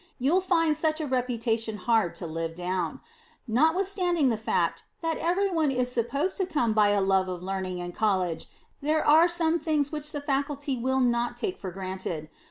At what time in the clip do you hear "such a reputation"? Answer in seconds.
0.75-1.77